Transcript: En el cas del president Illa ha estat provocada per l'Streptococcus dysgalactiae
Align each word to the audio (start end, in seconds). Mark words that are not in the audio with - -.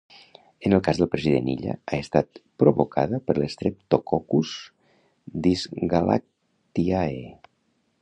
En 0.69 0.75
el 0.77 0.79
cas 0.85 1.01
del 1.01 1.09
president 1.15 1.49
Illa 1.53 1.75
ha 1.75 1.99
estat 2.05 2.41
provocada 2.63 3.21
per 3.27 3.37
l'Streptococcus 3.39 4.57
dysgalactiae 5.45 7.27